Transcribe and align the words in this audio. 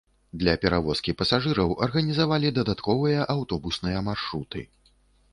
Для 0.43 0.53
перавозкі 0.61 1.13
пасажыраў 1.19 1.75
арганізавалі 1.87 2.51
дадатковыя 2.55 3.27
аўтобусныя 3.33 4.01
маршруты. 4.09 4.65